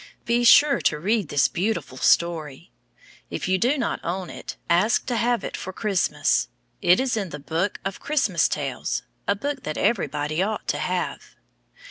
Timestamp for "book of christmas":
7.37-8.47